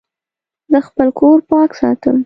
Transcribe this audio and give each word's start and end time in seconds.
زه 0.71 0.79
خپل 0.87 1.07
کور 1.19 1.37
پاک 1.49 1.69
ساتم. 1.79 2.17